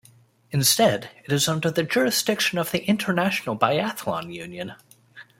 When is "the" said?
1.69-1.83, 2.71-2.83